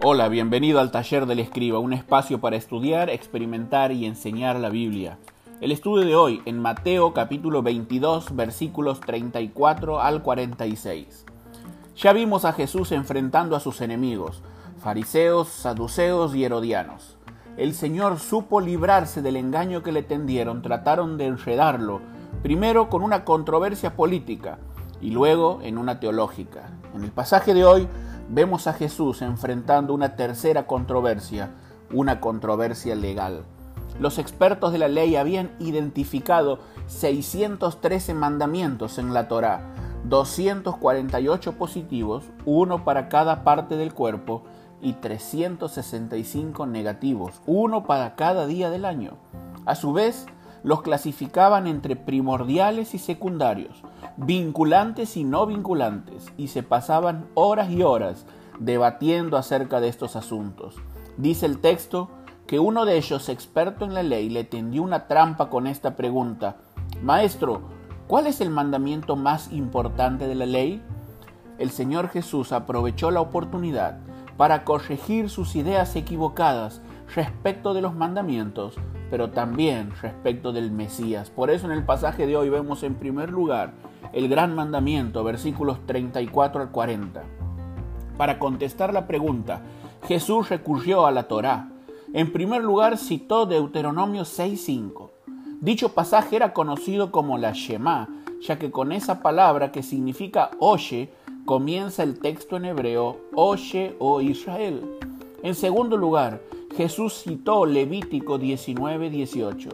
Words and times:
Hola, 0.00 0.28
bienvenido 0.28 0.78
al 0.78 0.92
Taller 0.92 1.26
del 1.26 1.40
Escriba, 1.40 1.80
un 1.80 1.92
espacio 1.92 2.40
para 2.40 2.54
estudiar, 2.54 3.10
experimentar 3.10 3.90
y 3.90 4.06
enseñar 4.06 4.54
la 4.54 4.68
Biblia. 4.68 5.18
El 5.60 5.72
estudio 5.72 6.06
de 6.06 6.14
hoy 6.14 6.40
en 6.44 6.62
Mateo 6.62 7.12
capítulo 7.12 7.64
22 7.64 8.36
versículos 8.36 9.00
34 9.00 10.00
al 10.00 10.22
46. 10.22 11.26
Ya 11.96 12.12
vimos 12.12 12.44
a 12.44 12.52
Jesús 12.52 12.92
enfrentando 12.92 13.56
a 13.56 13.60
sus 13.60 13.80
enemigos, 13.80 14.40
fariseos, 14.80 15.48
saduceos 15.48 16.32
y 16.36 16.44
herodianos. 16.44 17.18
El 17.56 17.74
Señor 17.74 18.20
supo 18.20 18.60
librarse 18.60 19.20
del 19.20 19.34
engaño 19.34 19.82
que 19.82 19.90
le 19.90 20.04
tendieron, 20.04 20.62
trataron 20.62 21.18
de 21.18 21.26
enredarlo, 21.26 22.02
primero 22.44 22.88
con 22.88 23.02
una 23.02 23.24
controversia 23.24 23.96
política 23.96 24.60
y 25.00 25.10
luego 25.10 25.58
en 25.64 25.76
una 25.76 25.98
teológica. 25.98 26.70
En 26.94 27.02
el 27.02 27.10
pasaje 27.10 27.52
de 27.52 27.64
hoy 27.64 27.88
vemos 28.28 28.66
a 28.66 28.72
Jesús 28.72 29.22
enfrentando 29.22 29.94
una 29.94 30.16
tercera 30.16 30.66
controversia, 30.66 31.50
una 31.92 32.20
controversia 32.20 32.94
legal. 32.94 33.44
Los 33.98 34.18
expertos 34.18 34.72
de 34.72 34.78
la 34.78 34.88
ley 34.88 35.16
habían 35.16 35.50
identificado 35.58 36.60
613 36.86 38.14
mandamientos 38.14 38.98
en 38.98 39.12
la 39.12 39.28
Torá, 39.28 39.62
248 40.04 41.52
positivos, 41.54 42.24
uno 42.44 42.84
para 42.84 43.08
cada 43.08 43.42
parte 43.42 43.76
del 43.76 43.92
cuerpo, 43.92 44.44
y 44.80 44.92
365 44.92 46.66
negativos, 46.66 47.40
uno 47.46 47.84
para 47.84 48.14
cada 48.14 48.46
día 48.46 48.70
del 48.70 48.84
año. 48.84 49.14
A 49.66 49.74
su 49.74 49.92
vez, 49.92 50.26
los 50.62 50.82
clasificaban 50.82 51.66
entre 51.66 51.96
primordiales 51.96 52.94
y 52.94 52.98
secundarios, 52.98 53.82
vinculantes 54.18 55.16
y 55.16 55.22
no 55.22 55.46
vinculantes, 55.46 56.32
y 56.36 56.48
se 56.48 56.64
pasaban 56.64 57.28
horas 57.34 57.70
y 57.70 57.82
horas 57.82 58.26
debatiendo 58.58 59.36
acerca 59.36 59.80
de 59.80 59.88
estos 59.88 60.16
asuntos. 60.16 60.74
Dice 61.16 61.46
el 61.46 61.58
texto 61.58 62.10
que 62.48 62.58
uno 62.58 62.84
de 62.84 62.96
ellos, 62.96 63.28
experto 63.28 63.84
en 63.84 63.94
la 63.94 64.02
ley, 64.02 64.28
le 64.28 64.42
tendió 64.42 64.82
una 64.82 65.06
trampa 65.06 65.48
con 65.50 65.68
esta 65.68 65.94
pregunta. 65.94 66.56
Maestro, 67.00 67.60
¿cuál 68.08 68.26
es 68.26 68.40
el 68.40 68.50
mandamiento 68.50 69.14
más 69.14 69.52
importante 69.52 70.26
de 70.26 70.34
la 70.34 70.46
ley? 70.46 70.82
El 71.58 71.70
Señor 71.70 72.08
Jesús 72.08 72.50
aprovechó 72.52 73.12
la 73.12 73.20
oportunidad 73.20 73.98
para 74.36 74.64
corregir 74.64 75.30
sus 75.30 75.54
ideas 75.54 75.94
equivocadas 75.94 76.80
respecto 77.14 77.72
de 77.72 77.82
los 77.82 77.94
mandamientos, 77.94 78.74
pero 79.10 79.30
también 79.30 79.92
respecto 80.02 80.52
del 80.52 80.72
Mesías. 80.72 81.30
Por 81.30 81.50
eso 81.50 81.66
en 81.66 81.72
el 81.72 81.84
pasaje 81.84 82.26
de 82.26 82.36
hoy 82.36 82.48
vemos 82.48 82.82
en 82.82 82.94
primer 82.94 83.30
lugar 83.30 83.72
el 84.12 84.28
gran 84.28 84.54
mandamiento, 84.54 85.24
versículos 85.24 85.78
34 85.86 86.62
al 86.62 86.70
40. 86.70 87.22
Para 88.16 88.38
contestar 88.38 88.92
la 88.92 89.06
pregunta, 89.06 89.62
Jesús 90.06 90.48
recurrió 90.48 91.06
a 91.06 91.12
la 91.12 91.28
Torá. 91.28 91.70
En 92.12 92.32
primer 92.32 92.62
lugar 92.62 92.98
citó 92.98 93.46
Deuteronomio 93.46 94.22
6.5. 94.22 95.10
Dicho 95.60 95.90
pasaje 95.90 96.36
era 96.36 96.52
conocido 96.52 97.10
como 97.10 97.36
la 97.36 97.52
Shema, 97.52 98.08
ya 98.40 98.58
que 98.58 98.70
con 98.70 98.92
esa 98.92 99.22
palabra 99.22 99.72
que 99.72 99.82
significa 99.82 100.50
oye, 100.60 101.10
comienza 101.44 102.02
el 102.02 102.20
texto 102.20 102.56
en 102.56 102.64
hebreo, 102.64 103.18
oye, 103.34 103.96
oh 103.98 104.20
Israel. 104.20 104.98
En 105.42 105.54
segundo 105.54 105.96
lugar, 105.96 106.42
Jesús 106.76 107.22
citó 107.22 107.66
Levítico 107.66 108.38
19:18. 108.38 109.68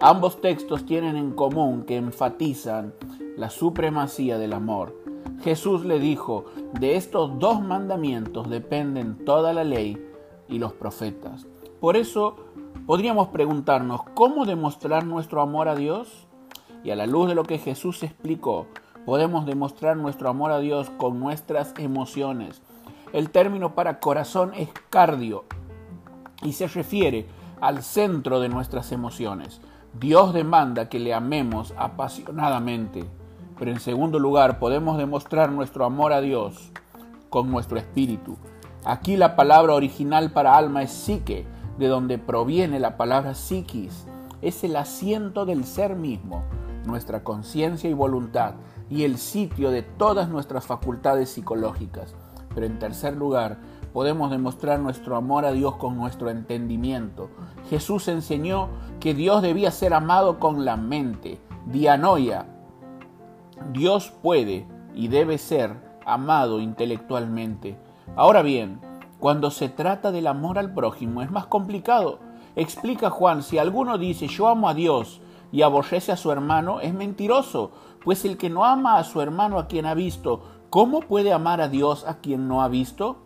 Ambos 0.00 0.40
textos 0.40 0.84
tienen 0.84 1.16
en 1.16 1.32
común 1.32 1.84
que 1.84 1.96
enfatizan 1.96 2.92
la 3.36 3.50
supremacía 3.50 4.38
del 4.38 4.52
amor. 4.52 4.96
Jesús 5.42 5.84
le 5.84 5.98
dijo, 5.98 6.46
de 6.78 6.96
estos 6.96 7.38
dos 7.38 7.60
mandamientos 7.60 8.48
dependen 8.48 9.24
toda 9.24 9.52
la 9.52 9.64
ley 9.64 10.02
y 10.48 10.58
los 10.58 10.72
profetas. 10.72 11.46
Por 11.80 11.96
eso 11.96 12.36
podríamos 12.86 13.28
preguntarnos, 13.28 14.02
¿cómo 14.14 14.44
demostrar 14.44 15.04
nuestro 15.04 15.42
amor 15.42 15.68
a 15.68 15.74
Dios? 15.74 16.26
Y 16.84 16.90
a 16.90 16.96
la 16.96 17.06
luz 17.06 17.28
de 17.28 17.34
lo 17.34 17.44
que 17.44 17.58
Jesús 17.58 18.02
explicó, 18.02 18.66
podemos 19.06 19.46
demostrar 19.46 19.96
nuestro 19.96 20.28
amor 20.28 20.52
a 20.52 20.58
Dios 20.58 20.90
con 20.90 21.18
nuestras 21.20 21.74
emociones. 21.78 22.62
El 23.12 23.30
término 23.30 23.74
para 23.74 24.00
corazón 24.00 24.52
es 24.54 24.68
cardio, 24.90 25.44
y 26.42 26.52
se 26.52 26.66
refiere 26.68 27.26
al 27.60 27.82
centro 27.82 28.40
de 28.40 28.48
nuestras 28.48 28.92
emociones. 28.92 29.60
Dios 29.98 30.32
demanda 30.34 30.88
que 30.88 30.98
le 30.98 31.14
amemos 31.14 31.74
apasionadamente, 31.76 33.04
pero 33.62 33.70
en 33.70 33.78
segundo 33.78 34.18
lugar 34.18 34.58
podemos 34.58 34.98
demostrar 34.98 35.52
nuestro 35.52 35.84
amor 35.84 36.12
a 36.12 36.20
Dios 36.20 36.72
con 37.30 37.48
nuestro 37.48 37.78
espíritu. 37.78 38.36
Aquí 38.84 39.16
la 39.16 39.36
palabra 39.36 39.74
original 39.74 40.32
para 40.32 40.56
alma 40.56 40.82
es 40.82 40.90
psique, 40.90 41.46
de 41.78 41.86
donde 41.86 42.18
proviene 42.18 42.80
la 42.80 42.96
palabra 42.96 43.36
psiquis. 43.36 44.08
Es 44.40 44.64
el 44.64 44.74
asiento 44.74 45.46
del 45.46 45.64
ser 45.64 45.94
mismo, 45.94 46.42
nuestra 46.86 47.22
conciencia 47.22 47.88
y 47.88 47.92
voluntad, 47.92 48.54
y 48.90 49.04
el 49.04 49.16
sitio 49.16 49.70
de 49.70 49.82
todas 49.82 50.28
nuestras 50.28 50.66
facultades 50.66 51.30
psicológicas. 51.30 52.16
Pero 52.56 52.66
en 52.66 52.80
tercer 52.80 53.16
lugar, 53.16 53.58
podemos 53.92 54.32
demostrar 54.32 54.80
nuestro 54.80 55.14
amor 55.14 55.44
a 55.44 55.52
Dios 55.52 55.76
con 55.76 55.96
nuestro 55.96 56.30
entendimiento. 56.30 57.30
Jesús 57.70 58.08
enseñó 58.08 58.70
que 58.98 59.14
Dios 59.14 59.40
debía 59.40 59.70
ser 59.70 59.94
amado 59.94 60.40
con 60.40 60.64
la 60.64 60.76
mente, 60.76 61.38
dianoia. 61.66 62.51
Dios 63.72 64.12
puede 64.22 64.66
y 64.94 65.08
debe 65.08 65.38
ser 65.38 65.76
amado 66.04 66.60
intelectualmente. 66.60 67.78
Ahora 68.16 68.42
bien, 68.42 68.80
cuando 69.18 69.50
se 69.50 69.68
trata 69.68 70.10
del 70.10 70.26
amor 70.26 70.58
al 70.58 70.74
prójimo 70.74 71.22
es 71.22 71.30
más 71.30 71.46
complicado. 71.46 72.18
Explica 72.56 73.08
Juan, 73.08 73.42
si 73.42 73.58
alguno 73.58 73.96
dice 73.96 74.26
yo 74.26 74.48
amo 74.48 74.68
a 74.68 74.74
Dios 74.74 75.20
y 75.52 75.62
aborrece 75.62 76.12
a 76.12 76.16
su 76.16 76.32
hermano, 76.32 76.80
es 76.80 76.92
mentiroso, 76.92 77.72
pues 78.04 78.24
el 78.24 78.36
que 78.36 78.50
no 78.50 78.64
ama 78.64 78.98
a 78.98 79.04
su 79.04 79.20
hermano 79.20 79.58
a 79.58 79.68
quien 79.68 79.86
ha 79.86 79.94
visto, 79.94 80.42
¿cómo 80.70 81.00
puede 81.00 81.32
amar 81.32 81.60
a 81.60 81.68
Dios 81.68 82.04
a 82.06 82.18
quien 82.18 82.48
no 82.48 82.62
ha 82.62 82.68
visto? 82.68 83.24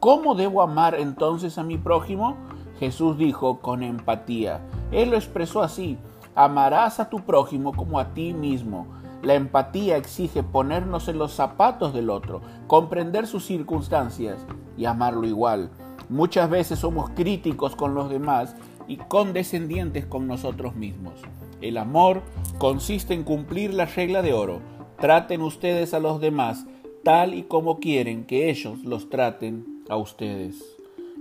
¿Cómo 0.00 0.34
debo 0.34 0.62
amar 0.62 0.94
entonces 0.94 1.58
a 1.58 1.62
mi 1.62 1.78
prójimo? 1.78 2.36
Jesús 2.78 3.16
dijo 3.16 3.60
con 3.60 3.82
empatía. 3.82 4.60
Él 4.90 5.10
lo 5.10 5.16
expresó 5.16 5.62
así, 5.62 5.98
amarás 6.34 7.00
a 7.00 7.08
tu 7.08 7.20
prójimo 7.20 7.72
como 7.72 7.98
a 7.98 8.14
ti 8.14 8.32
mismo. 8.32 8.86
La 9.22 9.34
empatía 9.34 9.96
exige 9.96 10.42
ponernos 10.42 11.08
en 11.08 11.18
los 11.18 11.32
zapatos 11.32 11.94
del 11.94 12.10
otro, 12.10 12.42
comprender 12.66 13.26
sus 13.26 13.44
circunstancias 13.46 14.44
y 14.76 14.84
amarlo 14.84 15.26
igual. 15.26 15.70
Muchas 16.08 16.50
veces 16.50 16.78
somos 16.78 17.10
críticos 17.10 17.76
con 17.76 17.94
los 17.94 18.10
demás 18.10 18.54
y 18.86 18.96
condescendientes 18.96 20.04
con 20.04 20.26
nosotros 20.26 20.74
mismos. 20.76 21.14
El 21.60 21.78
amor 21.78 22.22
consiste 22.58 23.14
en 23.14 23.24
cumplir 23.24 23.72
la 23.72 23.86
regla 23.86 24.20
de 24.20 24.34
oro. 24.34 24.60
Traten 24.98 25.40
ustedes 25.40 25.94
a 25.94 26.00
los 26.00 26.20
demás 26.20 26.66
tal 27.02 27.34
y 27.34 27.42
como 27.44 27.80
quieren 27.80 28.24
que 28.24 28.50
ellos 28.50 28.84
los 28.84 29.10
traten 29.10 29.82
a 29.88 29.96
ustedes. 29.96 30.73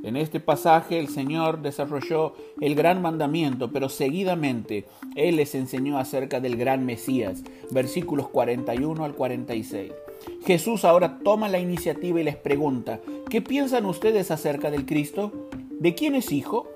En 0.03 0.17
este 0.17 0.41
pasaje 0.41 0.99
el 0.99 1.07
Señor 1.07 1.61
desarrolló 1.61 2.35
el 2.59 2.75
gran 2.75 3.01
mandamiento, 3.01 3.71
pero 3.71 3.87
seguidamente 3.87 4.85
Él 5.15 5.37
les 5.37 5.55
enseñó 5.55 5.97
acerca 5.97 6.41
del 6.41 6.57
gran 6.57 6.85
Mesías, 6.85 7.41
versículos 7.71 8.27
41 8.27 9.05
al 9.05 9.15
46. 9.15 9.93
Jesús 10.45 10.83
ahora 10.83 11.19
toma 11.23 11.47
la 11.47 11.59
iniciativa 11.59 12.19
y 12.19 12.23
les 12.25 12.35
pregunta, 12.35 12.99
¿qué 13.29 13.41
piensan 13.41 13.85
ustedes 13.85 14.29
acerca 14.29 14.69
del 14.69 14.85
Cristo? 14.85 15.31
¿De 15.79 15.95
quién 15.95 16.15
es 16.15 16.33
hijo? 16.33 16.67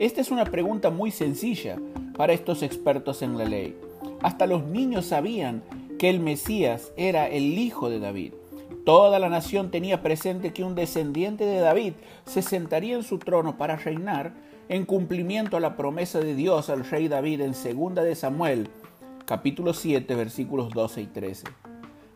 Esta 0.00 0.22
es 0.22 0.30
una 0.30 0.46
pregunta 0.46 0.88
muy 0.88 1.10
sencilla 1.10 1.76
para 2.16 2.32
estos 2.32 2.62
expertos 2.62 3.20
en 3.20 3.36
la 3.36 3.44
ley. 3.44 3.76
Hasta 4.22 4.46
los 4.46 4.64
niños 4.64 5.06
sabían 5.06 5.62
que 5.98 6.08
el 6.08 6.20
Mesías 6.20 6.92
era 6.96 7.28
el 7.28 7.58
hijo 7.58 7.90
de 7.90 8.00
David. 8.00 8.32
Toda 8.84 9.20
la 9.20 9.28
nación 9.28 9.70
tenía 9.70 10.02
presente 10.02 10.52
que 10.52 10.64
un 10.64 10.74
descendiente 10.74 11.44
de 11.44 11.60
David 11.60 11.92
se 12.24 12.42
sentaría 12.42 12.96
en 12.96 13.04
su 13.04 13.18
trono 13.18 13.56
para 13.56 13.76
reinar 13.76 14.34
en 14.68 14.86
cumplimiento 14.86 15.56
a 15.56 15.60
la 15.60 15.76
promesa 15.76 16.18
de 16.18 16.34
Dios 16.34 16.68
al 16.68 16.84
rey 16.84 17.06
David 17.06 17.42
en 17.42 17.52
2 17.52 17.94
de 17.94 18.14
Samuel, 18.16 18.68
capítulo 19.24 19.72
7, 19.72 20.12
versículos 20.16 20.70
12 20.70 21.02
y 21.02 21.06
13. 21.06 21.44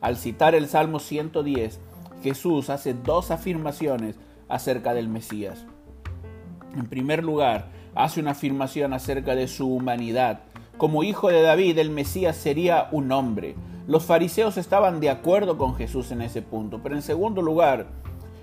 Al 0.01 0.17
citar 0.17 0.57
el 0.57 0.67
Salmo 0.67 0.99
110, 0.99 1.79
Jesús 2.25 2.69
hace 2.69 2.95
dos 2.95 3.31
afirmaciones 3.31 4.17
acerca 4.49 4.93
del 4.93 5.09
Mesías. 5.09 5.67
En 6.75 6.87
primer 6.87 7.23
lugar, 7.23 7.71
hace 7.95 8.21
una 8.21 8.33
afirmación 8.33 8.93
acerca 8.93 9.37
de 9.37 9.47
su 9.47 9.73
humanidad. 9.73 10.41
Como 10.79 11.05
hijo 11.05 11.29
de 11.29 11.43
David, 11.43 11.79
el 11.79 11.91
Mesías 11.91 12.37
sería 12.37 12.89
un 12.91 13.13
hombre, 13.13 13.55
los 13.87 14.05
fariseos 14.05 14.57
estaban 14.57 14.99
de 14.99 15.11
acuerdo 15.11 15.59
con 15.59 15.77
Jesús 15.77 16.11
en 16.11 16.21
ese 16.21 16.43
punto, 16.43 16.81
pero 16.83 16.97
en 16.97 17.03
segundo 17.03 17.41
lugar, 17.41 17.87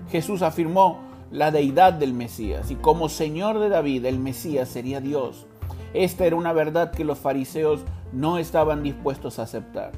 Jesús 0.10 0.42
afirmó 0.42 1.00
la 1.32 1.52
deidad 1.52 1.94
del 1.94 2.14
Mesías 2.14 2.72
y 2.72 2.76
como 2.76 3.10
Señor 3.10 3.60
de 3.60 3.70
David, 3.70 4.06
el 4.06 4.20
Mesías 4.20 4.70
sería 4.70 5.02
Dios. 5.02 5.48
Esta 5.94 6.26
era 6.26 6.36
una 6.36 6.54
verdad 6.54 6.92
que 6.92 7.04
los 7.04 7.20
fariseos 7.20 7.82
no 8.14 8.38
estaban 8.38 8.84
dispuestos 8.84 9.38
a 9.38 9.44
aceptar. 9.44 9.92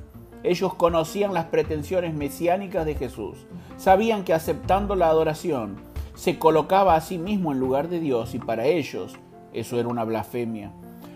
Ellos 0.43 0.73
conocían 0.73 1.33
las 1.33 1.45
pretensiones 1.45 2.13
mesiánicas 2.13 2.85
de 2.85 2.95
Jesús, 2.95 3.45
sabían 3.77 4.23
que 4.23 4.33
aceptando 4.33 4.95
la 4.95 5.09
adoración, 5.09 5.75
se 6.15 6.39
colocaba 6.39 6.95
a 6.95 7.01
sí 7.01 7.17
mismo 7.17 7.51
en 7.51 7.59
lugar 7.59 7.89
de 7.89 7.99
Dios 7.99 8.33
y 8.33 8.39
para 8.39 8.65
ellos 8.65 9.13
eso 9.53 9.79
era 9.79 9.89
una 9.89 10.05
blasfemia. 10.05 10.71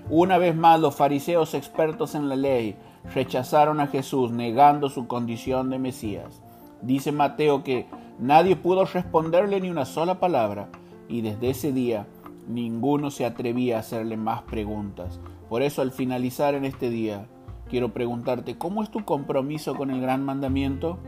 Una 0.09 0.37
vez 0.37 0.55
más 0.55 0.79
los 0.79 0.95
fariseos 0.95 1.53
expertos 1.53 2.15
en 2.15 2.29
la 2.29 2.35
ley 2.35 2.75
rechazaron 3.13 3.79
a 3.79 3.87
Jesús 3.87 4.31
negando 4.31 4.89
su 4.89 5.07
condición 5.07 5.69
de 5.69 5.79
Mesías. 5.79 6.41
Dice 6.81 7.11
Mateo 7.11 7.63
que 7.63 7.87
nadie 8.19 8.55
pudo 8.55 8.85
responderle 8.85 9.59
ni 9.61 9.69
una 9.69 9.85
sola 9.85 10.19
palabra 10.19 10.69
y 11.07 11.21
desde 11.21 11.49
ese 11.49 11.71
día 11.71 12.05
ninguno 12.47 13.11
se 13.11 13.25
atrevía 13.25 13.77
a 13.77 13.79
hacerle 13.81 14.17
más 14.17 14.41
preguntas. 14.43 15.19
Por 15.49 15.61
eso 15.61 15.81
al 15.81 15.91
finalizar 15.91 16.53
en 16.53 16.65
este 16.65 16.89
día, 16.89 17.27
quiero 17.69 17.89
preguntarte, 17.93 18.57
¿cómo 18.57 18.83
es 18.83 18.91
tu 18.91 19.03
compromiso 19.05 19.75
con 19.75 19.91
el 19.91 20.01
gran 20.01 20.23
mandamiento? 20.23 20.99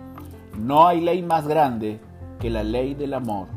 No 0.57 0.88
hay 0.88 1.01
ley 1.01 1.21
más 1.21 1.47
grande 1.47 1.99
que 2.39 2.49
la 2.49 2.63
ley 2.63 2.93
del 2.93 3.13
amor. 3.13 3.47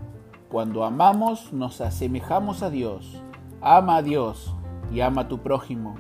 Cuando 0.49 0.85
amamos 0.85 1.53
nos 1.53 1.81
asemejamos 1.81 2.63
a 2.63 2.71
Dios. 2.71 3.21
Ama 3.61 3.97
a 3.97 4.03
Dios 4.03 4.55
y 4.93 5.01
ama 5.01 5.23
a 5.23 5.29
tu 5.29 5.39
prójimo. 5.39 5.97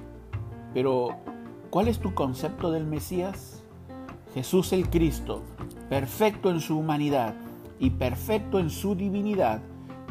Pero, 0.72 1.16
¿cuál 1.74 1.88
es 1.88 1.98
tu 1.98 2.14
concepto 2.14 2.70
del 2.70 2.86
Mesías? 2.86 3.64
Jesús 4.32 4.72
el 4.72 4.88
Cristo, 4.90 5.42
perfecto 5.88 6.48
en 6.50 6.60
su 6.60 6.78
humanidad 6.78 7.34
y 7.80 7.90
perfecto 7.90 8.60
en 8.60 8.70
su 8.70 8.94
divinidad, 8.94 9.60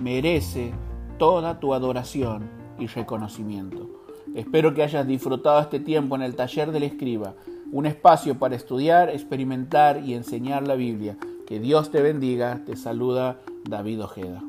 merece 0.01 0.73
toda 1.17 1.61
tu 1.61 1.73
adoración 1.73 2.49
y 2.77 2.87
reconocimiento. 2.87 3.87
Espero 4.35 4.73
que 4.73 4.83
hayas 4.83 5.07
disfrutado 5.07 5.61
este 5.61 5.79
tiempo 5.79 6.17
en 6.17 6.23
el 6.23 6.35
taller 6.35 6.69
del 6.73 6.83
escriba, 6.83 7.33
un 7.71 7.85
espacio 7.85 8.37
para 8.37 8.57
estudiar, 8.57 9.09
experimentar 9.09 10.03
y 10.03 10.15
enseñar 10.15 10.67
la 10.67 10.75
Biblia. 10.75 11.15
Que 11.47 11.61
Dios 11.61 11.91
te 11.91 12.01
bendiga. 12.01 12.61
Te 12.65 12.75
saluda 12.75 13.39
David 13.63 14.03
Ojeda. 14.03 14.43